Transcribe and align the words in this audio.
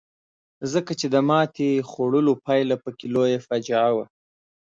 ځکه 0.73 0.91
چې 0.99 1.07
د 1.13 1.15
ماتې 1.29 1.69
خوړلو 1.89 2.33
پایله 2.45 2.75
پکې 2.83 3.05
لویه 3.15 3.39
فاجعه 3.47 3.91
وي. 3.95 4.05